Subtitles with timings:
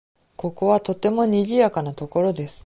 [0.35, 2.59] ここはとてもにぎやかな所です。